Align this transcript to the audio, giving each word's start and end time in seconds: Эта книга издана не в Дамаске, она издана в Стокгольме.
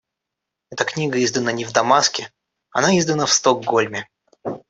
Эта 0.71 0.83
книга 0.83 1.23
издана 1.23 1.51
не 1.51 1.63
в 1.63 1.73
Дамаске, 1.73 2.31
она 2.71 2.97
издана 2.97 3.27
в 3.27 3.31
Стокгольме. 3.33 4.09